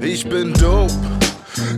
[0.00, 1.21] Ich bin dope.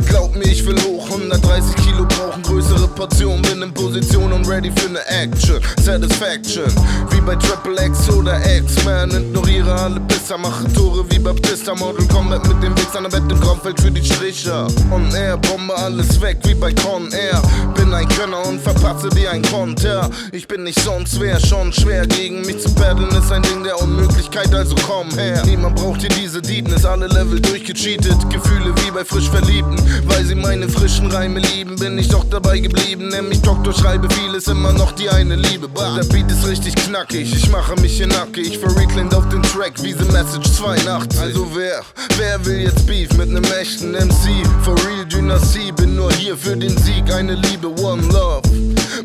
[0.07, 3.43] Glaub mir, ich will hoch 130 Kilo brauchen größere Portionen.
[3.43, 5.61] Bin in Position und ready für ne Action.
[5.83, 6.65] Satisfaction,
[7.11, 9.11] wie bei Triple X oder X-Man.
[9.11, 11.75] Ignoriere alle Pisser, mache Tore wie Baptista.
[11.75, 14.69] Model Combat mit dem Wichs an der Bett im Raumfeld für die Stricher.
[14.93, 17.43] On Air, Bombe alles weg wie bei Con Air.
[17.75, 20.09] Bin ein Könner und verpasse wie ein Konter.
[20.33, 22.07] Ich bin nicht sonst wer, schon schwer.
[22.07, 25.43] Gegen mich zu paddeln ist ein Ding der Unmöglichkeit, also komm her.
[25.45, 28.31] Niemand braucht hier diese Deepness, alle Level durchgecheatet.
[28.31, 29.29] Gefühle wie bei frisch
[29.65, 30.09] Verliebten.
[30.09, 33.09] Weil sie meine frischen Reime lieben, bin ich doch dabei geblieben.
[33.09, 35.69] Nenn mich Doktor, schreibe vieles, immer noch die eine Liebe.
[35.69, 35.97] Bah.
[35.97, 38.59] Der Beat ist richtig knackig, ich mache mich hier nackig.
[38.59, 41.21] For Recland auf den Track, wie The Message 82.
[41.21, 41.83] Also wer,
[42.17, 44.47] wer will jetzt Beef mit nem echten MC?
[44.63, 47.13] For real Dynastie, bin nur hier für den Sieg.
[47.13, 48.43] Eine Liebe, one love.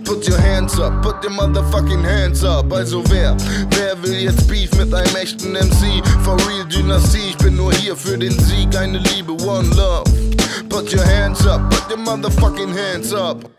[0.06, 2.72] Put your hands up, put your motherfucking hands up.
[2.72, 3.36] Also wer,
[3.72, 6.04] wer will jetzt Beef mit einem echten MC?
[6.24, 8.76] For real Dynastie, ich bin nur hier für den Sieg.
[8.76, 10.39] Eine Liebe, one love.
[10.80, 13.59] Put your hands up, put your motherfucking hands up.